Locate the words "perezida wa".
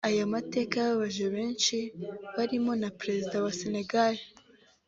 2.99-3.51